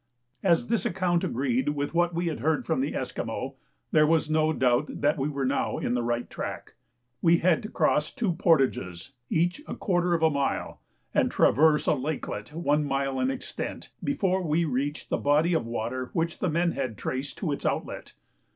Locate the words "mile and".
10.31-11.29